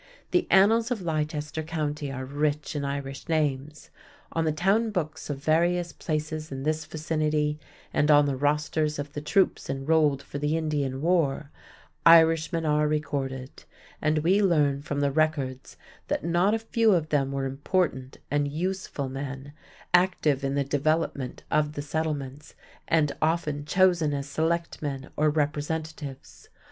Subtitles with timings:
[0.31, 3.91] The annals of Leicester County are rich in Irish names.
[4.31, 7.59] On the Town Books of various places in this vicinity
[7.93, 11.51] and on the rosters of the troops enrolled for the Indian war,
[12.03, 13.63] Irishmen are recorded,
[14.01, 15.77] and we learn from the records
[16.07, 19.53] that not a few of them were important and useful men,
[19.93, 22.55] active in the development of the settlements,
[22.87, 26.49] and often chosen as selectmen or representatives.